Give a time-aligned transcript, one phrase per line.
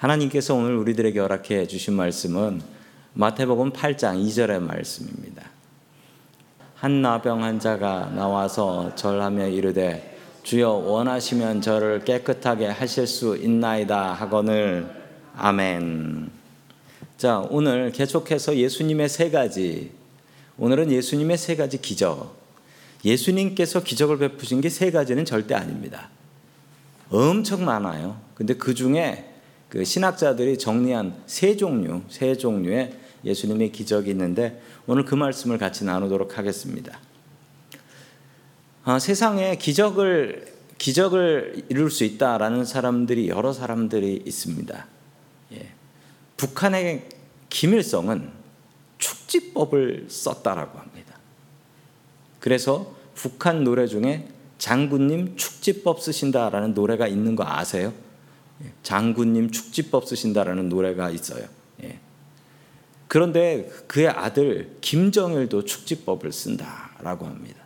[0.00, 2.62] 하나님께서 오늘 우리들에게 허락해 주신 말씀은
[3.12, 5.42] 마태복음 8장 2절의 말씀입니다.
[6.74, 14.88] 한 나병 환자가 나와서 절하며 이르되 주여 원하시면 저를 깨끗하게 하실 수 있나이다 하거늘
[15.36, 16.30] 아멘.
[17.18, 19.92] 자, 오늘 계속해서 예수님의 세 가지
[20.56, 22.40] 오늘은 예수님의 세 가지 기적.
[23.04, 26.08] 예수님께서 기적을 베푸신 게 세 가지는 절대 아닙니다.
[27.10, 28.18] 엄청 많아요.
[28.34, 29.29] 근데 그 중에
[29.70, 32.92] 그 신학자들이 정리한 세 종류, 세 종류의
[33.24, 36.98] 예수님의 기적이 있는데 오늘 그 말씀을 같이 나누도록 하겠습니다.
[38.84, 44.86] 아, 세상에 기적을 기적을 이룰 수 있다라는 사람들이 여러 사람들이 있습니다.
[45.52, 45.72] 예.
[46.38, 47.06] 북한의
[47.50, 48.30] 김일성은
[48.96, 51.16] 축지법을 썼다라고 합니다.
[52.38, 57.92] 그래서 북한 노래 중에 장군님 축지법 쓰신다라는 노래가 있는 거 아세요?
[58.64, 58.72] 예.
[58.82, 61.46] 장군님 축지법 쓰신다라는 노래가 있어요.
[61.82, 61.98] 예.
[63.08, 67.60] 그런데 그의 아들 김정일도 축지법을 쓴다라고 합니다.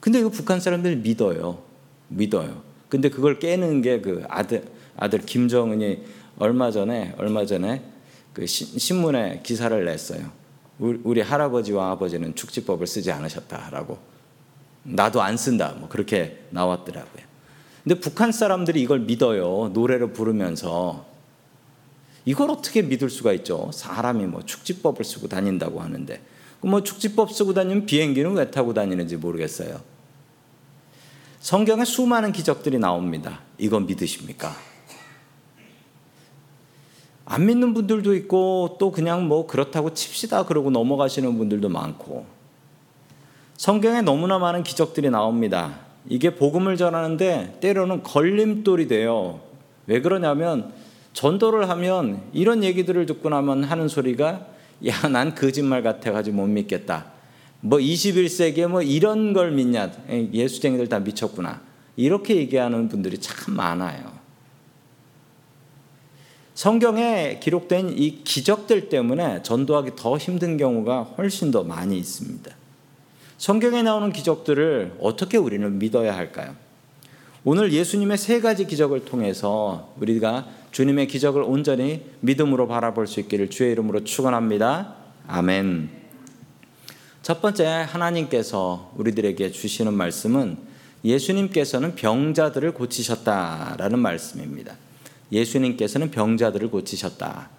[0.00, 1.62] 근데 이거 북한 사람들이 믿어요.
[2.08, 2.62] 믿어요.
[2.88, 4.64] 근데 그걸 깨는 게 그 아들
[4.96, 6.04] 아들 김정은이
[6.38, 7.82] 얼마 전에 얼마 전에
[8.32, 10.30] 그 신문에 기사를 냈어요.
[10.78, 13.98] 우리 할아버지와 아버지는 축지법을 쓰지 않으셨다라고.
[14.84, 15.74] 나도 안 쓴다.
[15.78, 17.31] 뭐 그렇게 나왔더라고요.
[17.82, 19.70] 근데 북한 사람들이 이걸 믿어요.
[19.72, 21.04] 노래를 부르면서.
[22.24, 23.70] 이걸 어떻게 믿을 수가 있죠?
[23.72, 26.20] 사람이 뭐 축지법을 쓰고 다닌다고 하는데.
[26.60, 29.80] 뭐 축지법 쓰고 다니면 비행기는 왜 타고 다니는지 모르겠어요.
[31.40, 33.40] 성경에 수많은 기적들이 나옵니다.
[33.58, 34.54] 이건 믿으십니까?
[37.24, 42.26] 안 믿는 분들도 있고 또 그냥 뭐 그렇다고 칩시다 그러고 넘어가시는 분들도 많고
[43.56, 45.80] 성경에 너무나 많은 기적들이 나옵니다.
[46.08, 49.40] 이게 복음을 전하는데 때로는 걸림돌이 돼요.
[49.86, 50.72] 왜 그러냐면
[51.12, 54.46] 전도를 하면 이런 얘기들을 듣고 나면 하는 소리가
[54.86, 57.06] 야, 난 거짓말 같아가지고 못 믿겠다.
[57.60, 59.92] 뭐 21세기에 뭐 이런 걸 믿냐.
[60.10, 61.60] 예수쟁이들 다 미쳤구나.
[61.96, 64.12] 이렇게 얘기하는 분들이 참 많아요.
[66.54, 72.50] 성경에 기록된 이 기적들 때문에 전도하기 더 힘든 경우가 훨씬 더 많이 있습니다.
[73.42, 76.54] 성경에 나오는 기적들을 어떻게 우리는 믿어야 할까요?
[77.42, 83.72] 오늘 예수님의 세 가지 기적을 통해서 우리가 주님의 기적을 온전히 믿음으로 바라볼 수 있기를 주의
[83.72, 84.94] 이름으로 축원합니다.
[85.26, 85.90] 아멘.
[87.22, 90.56] 첫 번째 하나님께서 우리들에게 주시는 말씀은
[91.04, 94.76] 예수님께서는 병자들을 고치셨다라는 말씀입니다.
[95.32, 97.50] 예수님께서는 병자들을 고치셨다.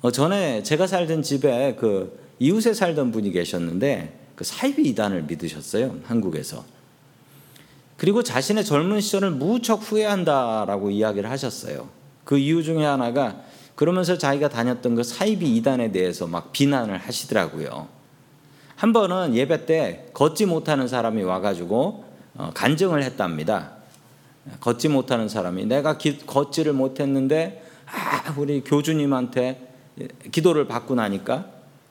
[0.00, 6.64] 어, 전에 제가 살던 집에 그 이웃에 살던 분이 계셨는데 그 사이비 이단을 믿으셨어요 한국에서.
[7.96, 11.88] 그리고 자신의 젊은 시절을 무척 후회한다라고 이야기를 하셨어요.
[12.24, 13.40] 그 이유 중에 하나가
[13.76, 17.86] 그러면서 자기가 다녔던 그 사이비 이단에 대해서 막 비난을 하시더라고요.
[18.74, 22.04] 한 번은 예배 때 걷지 못하는 사람이 와가지고
[22.34, 23.74] 어, 간증을 했답니다.
[24.58, 29.68] 걷지 못하는 사람이 내가 기, 걷지를 못했는데 아, 우리 교주님한테
[30.32, 31.46] 기도를 받고 나니까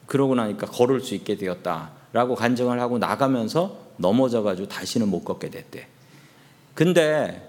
[0.06, 5.50] 그러고 나니까 걸을 수 있게 되었다 라고 간증을 하고 나가면서 넘어져 가지고 다시는 못 걷게
[5.50, 5.88] 됐대.
[6.74, 7.48] 근데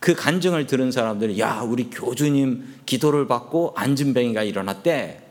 [0.00, 5.22] 그 간증을 들은 사람들이 야 우리 교주님 기도를 받고 안진뱅이가 일어났대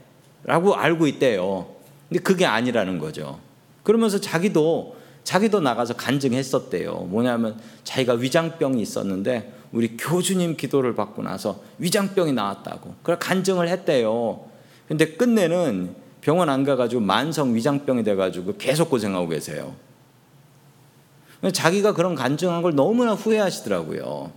[0.44, 1.68] 라고 알고 있대요.
[2.09, 3.40] 근데 그게 아니라는 거죠.
[3.84, 7.08] 그러면서 자기도 자기도 나가서 간증했었대요.
[7.09, 12.96] 뭐냐면 자기가 위장병이 있었는데 우리 교주님 기도를 받고 나서 위장병이 나왔다고.
[13.02, 14.46] 그걸 간증을 했대요.
[14.88, 19.75] 근데 끝내는 병원 안 가가지고 만성 위장병이 돼가지고 계속 고생하고 계세요.
[21.51, 24.31] 자기가 그런 간증한 걸 너무나 후회하시더라고요.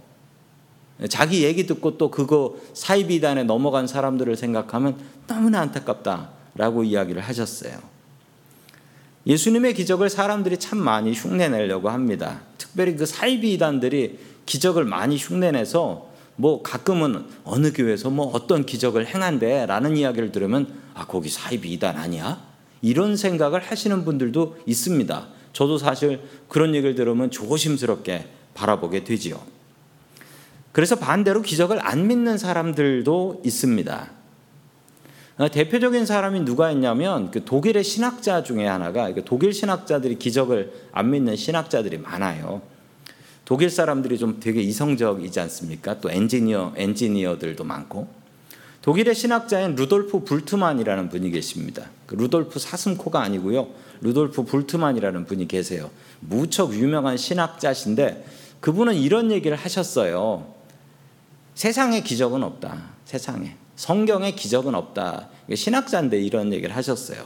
[1.08, 4.96] 자기 얘기 듣고 또 그거 사이비단에 넘어간 사람들을 생각하면
[5.26, 7.78] 너무나 안타깝다라고 이야기를 하셨어요.
[9.26, 12.40] 예수님의 기적을 사람들이 참 많이 흉내내려고 합니다.
[12.58, 20.32] 특별히 그 사이비단들이 기적을 많이 흉내내서 뭐 가끔은 어느 교회에서 뭐 어떤 기적을 행한대라는 이야기를
[20.32, 22.40] 들으면 아 거기 사이비단 아니야?
[22.82, 25.28] 이런 생각을 하시는 분들도 있습니다.
[25.52, 29.40] 저도 사실 그런 얘기를 들으면 조심스럽게 바라보게 되지요.
[30.72, 34.10] 그래서 반대로 기적을 안 믿는 사람들도 있습니다.
[35.36, 41.36] 어, 대표적인 사람이 누가 있냐면 그 독일의 신학자 중에 하나가 독일 신학자들이 기적을 안 믿는
[41.36, 42.62] 신학자들이 많아요.
[43.44, 46.00] 독일 사람들이 좀 되게 이성적이지 않습니까?
[46.00, 48.08] 또 엔지니어 엔지니어들도 많고
[48.84, 51.88] 독일의 신학자인 루돌프 불트만이라는 분이 계십니다.
[52.04, 53.68] 그 루돌프 사슴코가 아니고요.
[54.02, 55.90] 루돌프 불트만이라는 분이 계세요.
[56.20, 58.26] 무척 유명한 신학자신데
[58.60, 60.52] 그분은 이런 얘기를 하셨어요.
[61.54, 62.90] 세상에 기적은 없다.
[63.06, 63.56] 세상에.
[63.74, 65.30] 성경에 기적은 없다.
[65.54, 67.24] 신학자인데 이런 얘기를 하셨어요.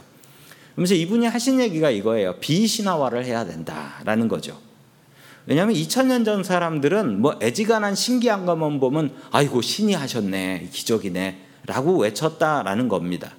[0.75, 2.37] 그러면서 이분이 하신 얘기가 이거예요.
[2.39, 4.57] 비신화화를 해야 된다라는 거죠.
[5.45, 12.87] 왜냐하면 2000년 전 사람들은 뭐 애지간한 신기한 것만 보면 아이고 신이 하셨네 기적이네 라고 외쳤다라는
[12.87, 13.35] 겁니다.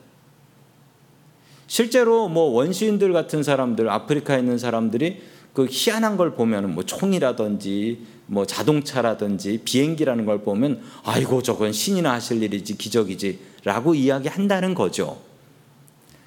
[1.66, 5.22] 실제로 뭐 원시인들 같은 사람들 아프리카에 있는 사람들이
[5.52, 12.42] 그 희한한 걸 보면 뭐 총이라든지 뭐 자동차라든지 비행기라는 걸 보면 아이고 저건 신이나 하실
[12.42, 15.20] 일이지 기적이지라고 이야기한다는 거죠.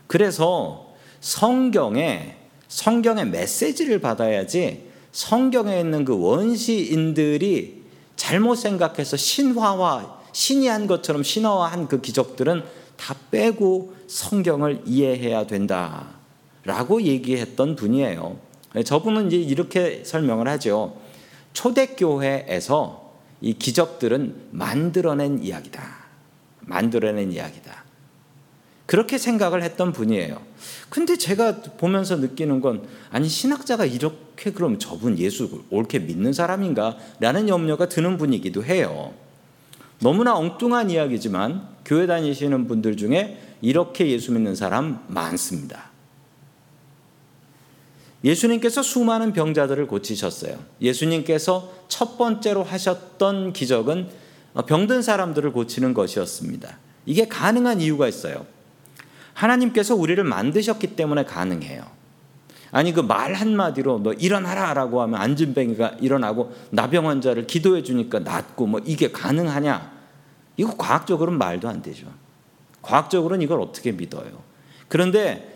[0.08, 2.38] 그래서 성경에
[2.68, 7.84] 성경의 메시지를 받아야지 성경에 있는 그 원시인들이
[8.16, 12.64] 잘못 생각해서 신화와 신이 한 것처럼 신화화한 그 기적들은
[12.98, 18.38] 다 빼고 성경을 이해해야 된다라고 얘기했던 분이에요.
[18.86, 20.98] 저분은 이제 이렇게 설명을 하죠.
[21.54, 25.84] 초대교회에서 이 기적들은 만들어낸 이야기다.
[26.62, 27.84] 만들어낸 이야기다.
[28.86, 30.42] 그렇게 생각을 했던 분이에요.
[30.90, 36.98] 근데 제가 보면서 느끼는 건 아니 신학자가 이렇게 그럼 저분 예수 옳게 믿는 사람인가?
[37.20, 39.14] 라는 염려가 드는 분이기도 해요.
[40.04, 45.92] 너무나 엉뚱한 이야기지만 교회 다니시는 분들 중에 이렇게 예수 믿는 사람 많습니다.
[48.24, 50.58] 예수님께서 수많은 병자들을 고치셨어요.
[50.82, 54.10] 예수님께서 첫 번째로 하셨던 기적은
[54.68, 56.78] 병든 사람들을 고치는 것이었습니다.
[57.06, 58.46] 이게 가능한 이유가 있어요.
[59.34, 61.86] 하나님께서 우리를 만드셨기 때문에 가능해요.
[62.72, 68.82] 아니 그 말 한마디로 너 일어나라라고 하면 안진뱅이가 일어나고 나병 환자를 기도해 주니까 낫고 뭐
[68.84, 69.93] 이게 가능하냐?
[70.58, 72.08] 이거 과학적으로는 말도 안 되죠.
[72.82, 74.44] 과학적으로는 이걸 어떻게 믿어요?
[74.88, 75.54] 그런데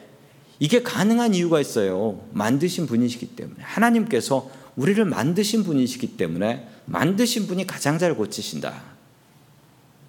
[0.60, 2.20] 이게 가능한 이유가 있어요.
[2.34, 3.62] 만드신 분이시기 때문에.
[3.62, 8.82] 하나님께서 우리를 만드신 분이시기 때문에 만드신 분이 가장 잘 고치신다.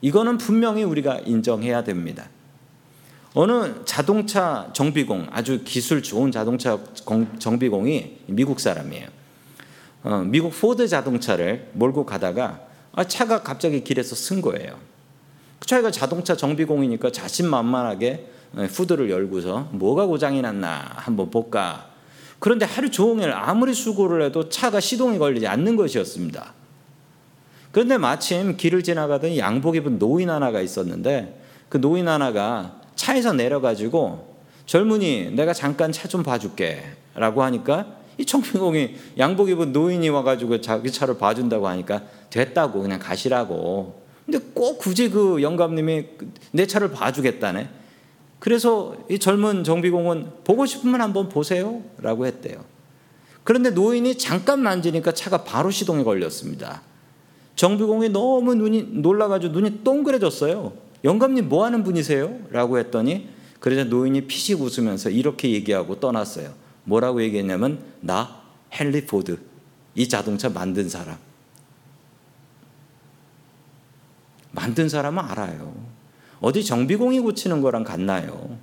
[0.00, 2.28] 이거는 분명히 우리가 인정해야 됩니다.
[3.34, 6.78] 어느 자동차 정비공, 아주 기술 좋은 자동차
[7.38, 9.08] 정비공이 미국 사람이에요.
[10.04, 12.67] 어, 미국 포드 자동차를 몰고 가다가 아,
[13.04, 14.76] 차가 갑자기 길에서 선 거예요.
[15.58, 21.88] 그 차가 자동차 정비공이니까 자신만만하게 후드를 열고서 뭐가 고장이 났나 한번 볼까.
[22.38, 26.54] 그런데 하루 종일 아무리 수고를 해도 차가 시동이 걸리지 않는 것이었습니다.
[27.72, 34.36] 그런데 마침 길을 지나가던 양복 입은 노인 하나가 있었는데 그 노인 하나가 차에서 내려가지고
[34.66, 36.82] 젊은이 내가 잠깐 차 좀 봐줄게
[37.14, 44.02] 라고 하니까 이 청평공이 양복 입은 노인이 와가지고 자기 차를 봐준다고 하니까 됐다고 그냥 가시라고
[44.26, 46.04] 근데 꼭 굳이 그 영감님이
[46.52, 47.70] 내 차를 봐주겠다네
[48.38, 51.82] 그래서 이 젊은 정비공은 보고 싶으면 한번 보세요.
[51.98, 52.64] 라고 했대요.
[53.44, 56.82] 그런데 노인이 잠깐 만지니까 차가 바로 시동에 걸렸습니다.
[57.56, 60.72] 정비공이 너무 눈이 놀라가지고 눈이 동그래졌어요.
[61.04, 62.38] 영감님 뭐 하는 분이세요?
[62.50, 63.28] 라고 했더니
[63.58, 66.52] 그래서 노인이 피식 웃으면서 이렇게 얘기하고 떠났어요.
[66.88, 68.40] 뭐라고 얘기했냐면 나
[68.72, 69.38] 헨리 포드
[69.94, 71.18] 이 자동차 만든 사람.
[74.52, 75.74] 만든 사람은 알아요.
[76.40, 78.56] 어디 정비공이 고치는 거랑 같나요?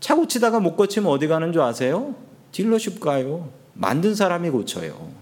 [0.00, 2.16] 차 고치다가 못 고치면 어디 가는 줄 아세요?
[2.50, 3.50] dealership 가요.
[3.74, 5.12] 만든 사람이 고쳐요.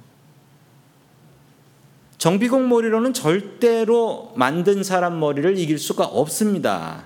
[2.17, 7.05] 정비공 머리로는 절대로 만든 사람 머리를 이길 수가 없습니다.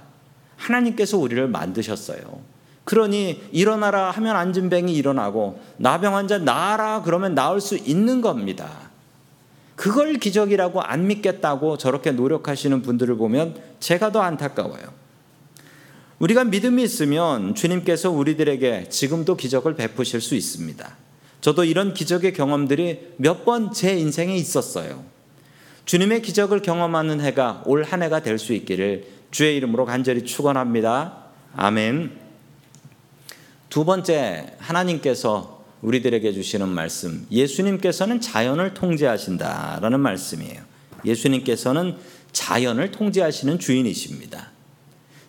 [0.56, 2.55] 하나님께서 우리를 만드셨어요.
[2.86, 8.86] 그러니 일어나라 하면 안진뱅이 일어나고 나병 환자 나라 그러면 나을 수 있는 겁니다.
[9.74, 14.84] 그걸 기적이라고 안 믿겠다고 저렇게 노력하시는 분들을 보면 제가 더 안타까워요.
[16.20, 20.96] 우리가 믿음이 있으면 주님께서 우리들에게 지금도 기적을 베푸실 수 있습니다.
[21.42, 25.04] 저도 이런 기적의 경험들이 몇 번 제 인생에 있었어요.
[25.84, 31.24] 주님의 기적을 경험하는 해가 올 한 해가 될 수 있기를 주의 이름으로 간절히 축원합니다.
[31.56, 32.25] 아멘.
[33.68, 37.26] 두 번째 하나님께서 우리들에게 주시는 말씀.
[37.30, 40.62] 예수님께서는 자연을 통제하신다라는 말씀이에요.
[41.04, 41.96] 예수님께서는
[42.32, 44.50] 자연을 통제하시는 주인이십니다.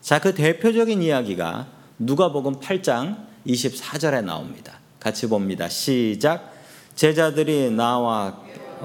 [0.01, 1.67] 자, 그 대표적인 이야기가
[2.00, 4.79] 누가복음 8장 24절에 나옵니다.
[5.00, 5.70] 같이 봅니다.
[5.70, 6.53] 시작.
[6.96, 8.41] 제자들이 나와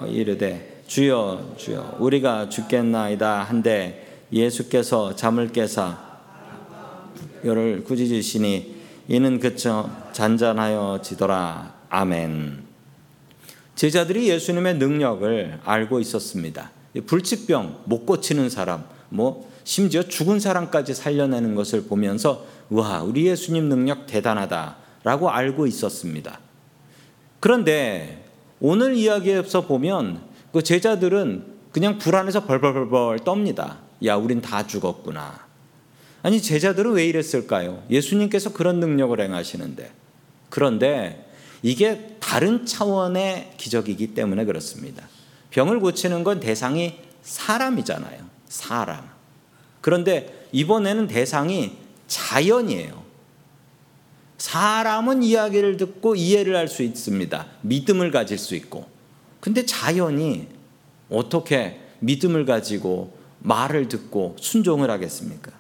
[0.07, 5.99] 이르되 주여 주여 우리가 죽겠나이다 한데 예수께서 잠을 깨사
[7.45, 8.72] 열을 꾸짖으시니
[9.13, 11.75] 이는 그저 잔잔하여 지더라.
[11.91, 12.65] 아멘.
[13.75, 16.71] 제자들이 예수님의 능력을 알고 있었습니다.
[17.07, 24.07] 불치병 못 고치는 사람, 뭐 심지어 죽은 사람까지 살려내는 것을 보면서 와, 우리 예수님 능력
[24.07, 26.41] 대단하다라고 알고 있었습니다.
[27.39, 28.25] 그런데
[28.61, 30.23] 오늘 이야기에서 보면
[30.55, 33.77] 그 제자들은 그냥 불안해서 벌벌벌벌 떱니다.
[34.07, 35.42] 야, 우린 다 죽었구나.
[36.23, 37.83] 아니, 제자들은 왜 이랬을까요?
[37.91, 39.91] 예수님께서 그런 능력을 행하시는데.
[40.51, 41.29] 그런데
[41.63, 45.09] 이게 다른 차원의 기적이기 때문에 그렇습니다.
[45.51, 48.25] 병을 고치는 건 대상이 사람이잖아요.
[48.47, 49.09] 사람.
[49.81, 51.77] 그런데 이번에는 대상이
[52.07, 53.03] 자연이에요.
[54.39, 57.47] 사람은 이야기를 듣고 이해를 할 수 있습니다.
[57.63, 58.87] 믿음을 가질 수 있고.
[59.41, 60.49] 근데 자연이
[61.09, 65.53] 어떻게 믿음을 가지고 말을 듣고 순종을 하겠습니까?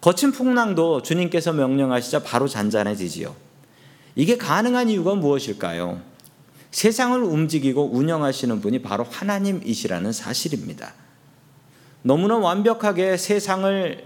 [0.00, 3.34] 거친 풍랑도 주님께서 명령하시자 바로 잔잔해지지요.
[4.14, 6.00] 이게 가능한 이유가 무엇일까요?
[6.70, 10.94] 세상을 움직이고 운영하시는 분이 바로 하나님이시라는 사실입니다.
[12.02, 14.04] 너무나 완벽하게 세상을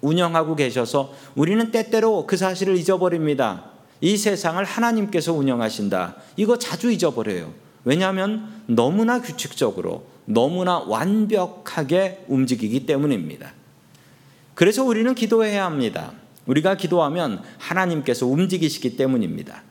[0.00, 3.70] 운영하고 계셔서 우리는 때때로 그 사실을 잊어버립니다.
[4.00, 6.16] 이 세상을 하나님께서 운영하신다.
[6.36, 7.52] 이거 자주 잊어버려요.
[7.84, 13.52] 왜냐하면 너무나 규칙적으로, 너무나 완벽하게 움직이기 때문입니다.
[14.58, 16.10] 그래서 우리는 기도해야 합니다.
[16.46, 19.62] 우리가 기도하면 하나님께서 움직이시기 때문입니다.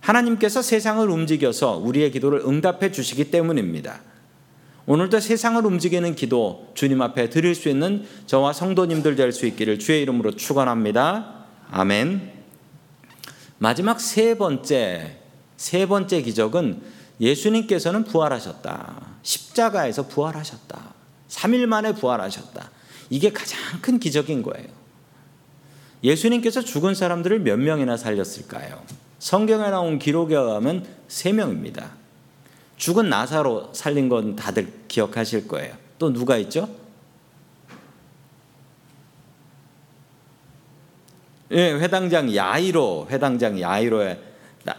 [0.00, 4.00] 하나님께서 세상을 움직여서 우리의 기도를 응답해 주시기 때문입니다.
[4.86, 10.00] 오늘도 세상을 움직이는 기도 주님 앞에 드릴 수 있는 저와 성도님들 될 수 있기를 주의
[10.00, 11.44] 이름으로 축원합니다.
[11.70, 12.32] 아멘.
[13.58, 15.18] 마지막 세 번째
[15.58, 16.80] 세 번째 기적은
[17.20, 19.08] 예수님께서는 부활하셨다.
[19.20, 20.94] 십자가에서 부활하셨다.
[21.28, 22.79] 3일 만에 부활하셨다.
[23.10, 24.68] 이게 가장 큰 기적인 거예요.
[26.02, 28.82] 예수님께서 죽은 사람들을 몇 명이나 살렸을까요?
[29.18, 31.90] 성경에 나온 기록에 의하면 세 명입니다.
[32.78, 35.74] 죽은 나사로 살린 건 다들 기억하실 거예요.
[35.98, 36.68] 또 누가 있죠?
[41.52, 44.18] 예, 회당장 야이로, 회당장 야이로의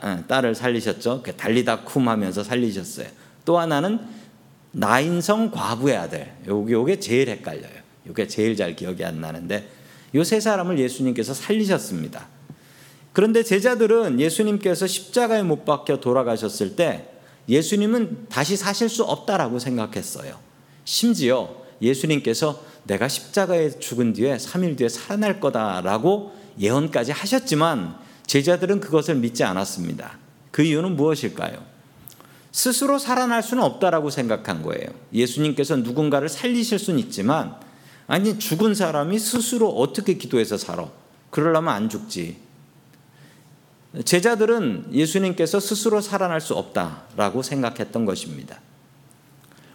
[0.01, 1.21] 어, 딸을 살리셨죠.
[1.21, 3.07] 그 달리다 쿰 하면서 살리셨어요.
[3.45, 3.99] 또 하나는
[4.71, 6.33] 나인성 과부의 아들.
[6.47, 7.81] 요게 요게 제일 헷갈려요.
[8.07, 9.69] 요게 제일 잘 기억이 안 나는데
[10.13, 12.27] 요세 사람을 예수님께서 살리셨습니다.
[13.13, 17.09] 그런데 제자들은 예수님께서 십자가에 못 박혀 돌아가셨을 때
[17.49, 20.37] 예수님은 다시 사실 수 없다라고 생각했어요.
[20.85, 29.43] 심지어 예수님께서 내가 십자가에 죽은 뒤에 3일 뒤에 살아날 거다라고 예언까지 하셨지만 제자들은 그것을 믿지
[29.43, 30.17] 않았습니다.
[30.51, 31.63] 그 이유는 무엇일까요?
[32.51, 34.87] 스스로 살아날 수는 없다라고 생각한 거예요.
[35.13, 37.55] 예수님께서 누군가를 살리실 수는 있지만
[38.11, 40.89] 아니 죽은 사람이 스스로 어떻게 기도해서 살아?
[41.29, 42.35] 그러려면 안 죽지.
[44.03, 48.59] 제자들은 예수님께서 스스로 살아날 수 없다라고 생각했던 것입니다.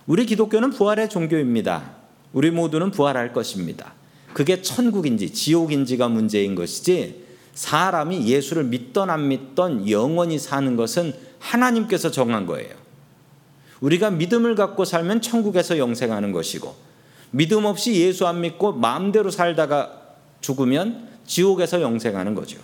[0.07, 1.93] 우리 기독교는 부활의 종교입니다.
[2.35, 3.95] 우리 모두는 부활할 것입니다.
[4.35, 7.25] 그게 천국인지 지옥인지가 문제인 것이지
[7.55, 12.75] 사람이 예수를 믿던 안 믿던 영원히 사는 것은 하나님께서 정한 거예요.
[13.81, 16.86] 우리가 믿음을 갖고 살면 천국에서 영생하는 것이고
[17.37, 20.01] 믿음 없이 예수 안 믿고 마음대로 살다가
[20.41, 22.59] 죽으면 지옥에서 영생하는 거죠.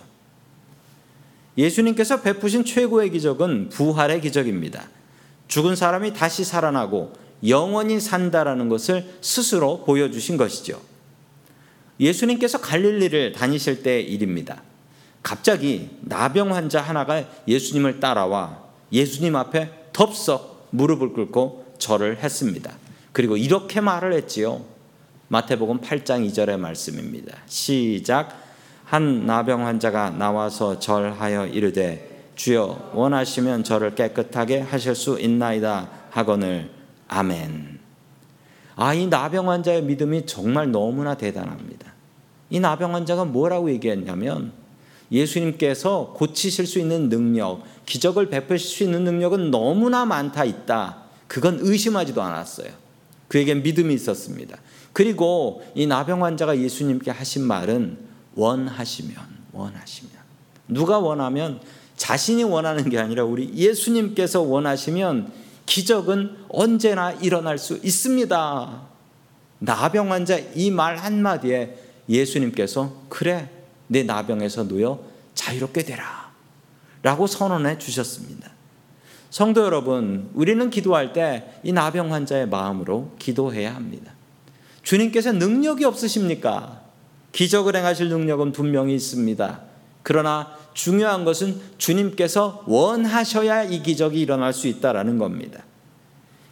[1.55, 4.89] 예수님께서 베푸신 최고의 기적은 부활의 기적입니다.
[5.47, 7.13] 죽은 사람이 다시 살아나고
[7.47, 10.81] 영원히 산다라는 것을 스스로 보여주신 것이죠.
[11.99, 14.63] 예수님께서 갈릴리를 다니실 때의 일입니다.
[15.21, 22.82] 갑자기 나병 환자 하나가 예수님을 따라와 예수님 앞에 덥석 무릎을 꿇고 절을 했습니다.
[23.13, 24.61] 그리고 이렇게 말을 했지요.
[25.29, 27.37] 마태복음 8장 2절의 말씀입니다.
[27.45, 28.37] 시작
[28.85, 36.69] 한 나병 환자가 나와서 절하여 이르되 주여 원하시면 저를 깨끗하게 하실 수 있나이다 하거늘
[37.07, 37.79] 아멘.
[38.75, 41.93] 아, 이 나병 환자의 믿음이 정말 너무나 대단합니다.
[42.49, 44.51] 이 나병 환자가 뭐라고 얘기했냐면
[45.11, 51.03] 예수님께서 고치실 수 있는 능력, 기적을 베푸실 수 있는 능력은 너무나 많다 있다.
[51.27, 52.82] 그건 의심하지도 않았어요.
[53.27, 54.57] 그에게 믿음이 있었습니다.
[54.93, 57.97] 그리고 이 나병 환자가 예수님께 하신 말은
[58.35, 59.15] 원하시면
[59.51, 60.13] 원하시면
[60.67, 61.61] 누가 원하면
[61.97, 65.31] 자신이 원하는 게 아니라 우리 예수님께서 원하시면
[65.65, 68.81] 기적은 언제나 일어날 수 있습니다.
[69.59, 71.77] 나병 환자 이 말 한마디에
[72.09, 73.49] 예수님께서 그래
[73.87, 75.03] 내 나병에서 놓여
[75.35, 76.31] 자유롭게 되라
[77.01, 78.51] 라고 선언해 주셨습니다.
[79.33, 84.11] 성도 여러분, 우리는 기도할 때 이 나병 환자의 마음으로 기도해야 합니다.
[84.83, 86.81] 주님께서 능력이 없으십니까?
[87.31, 89.61] 기적을 행하실 능력은 분명히 있습니다.
[90.03, 95.63] 그러나 중요한 것은 주님께서 원하셔야 이 기적이 일어날 수 있다라는 겁니다.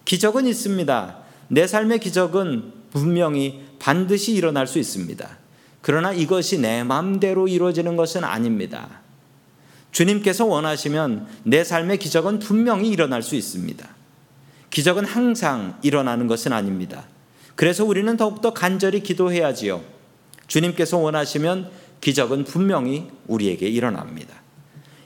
[0.06, 1.18] 기적은 있습니다.
[1.50, 5.30] 내 삶의 기적은 분명히 반드시 일어날 수 있습니다.
[5.82, 9.01] 그러나 이것이 내 마음대로 이루어지는 것은 아닙니다.
[9.92, 13.88] 주님께서 원하시면 내 삶의 기적은 분명히 일어날 수 있습니다.
[14.70, 17.06] 기적은 항상 일어나는 것은 아닙니다.
[17.56, 19.82] 그래서 우리는 더욱더 간절히 기도해야지요.
[20.48, 21.70] 주님께서 원하시면
[22.00, 24.42] 기적은 분명히 우리에게 일어납니다.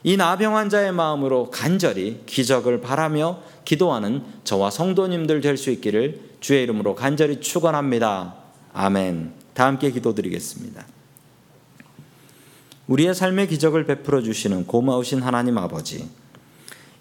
[0.02, 6.94] 이 나병 환자의 마음으로 간절히 기적을 바라며 기도하는 저와 성도님들 될 수 있기를 주의 이름으로
[6.94, 8.36] 간절히 축원합니다.
[8.72, 9.32] 아멘.
[9.52, 10.86] 다 함께 기도드리겠습니다.
[12.86, 16.08] 우리의 삶의 기적을 베풀어 주시는 고마우신 하나님 아버지.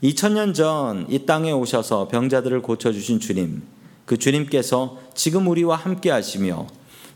[0.04, 3.64] 2000년 전 이 땅에 오셔서 병자들을 고쳐 주신 주님.
[4.06, 6.68] 그 주님께서 지금 우리와 함께 하시며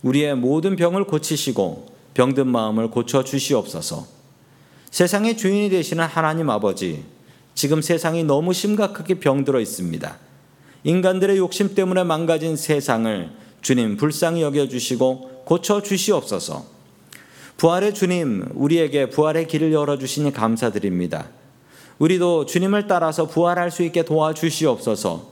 [0.01, 4.07] 우리의 모든 병을 고치시고 병든 마음을 고쳐 주시옵소서.
[4.91, 7.03] 세상의 주인이 되시는 하나님 아버지.
[7.53, 10.17] 지금 세상이 너무 심각하게 병들어 있습니다.
[10.83, 13.29] 인간들의 욕심 때문에 망가진 세상을
[13.61, 16.78] 주님 불쌍히 여겨 주시고 고쳐 주시옵소서.
[17.59, 21.27] 부활의 주님, 우리에게 부활의 길을 열어 주시니 감사드립니다.
[21.99, 25.27] 우리도 주님을 따라서 부활할 수 있게 도와주시옵소서.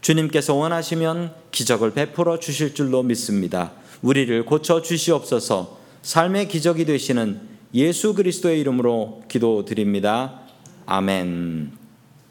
[0.00, 3.72] 주님께서 원하시면 기적을 베풀어 주실 줄로 믿습니다.
[4.00, 5.76] 우리를 고쳐 주시옵소서.
[6.00, 7.38] 삶의 기적이 되시는
[7.74, 10.40] 예수 그리스도의 이름으로 기도드립니다.
[10.86, 11.87] 아멘.